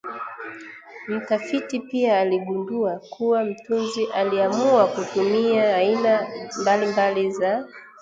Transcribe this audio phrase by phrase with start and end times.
[1.07, 6.27] Mtafiti pia aligundua kuwa mtunzi aliamua kutumia aina
[6.61, 7.67] mbalimbali za